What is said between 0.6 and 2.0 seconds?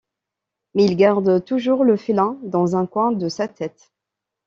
Mais il garde toujours le